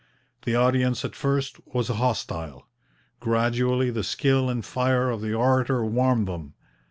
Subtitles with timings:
[0.45, 2.67] The audience at first was hostile.
[3.19, 6.55] Gradually the skill and fire of the orator warmed them.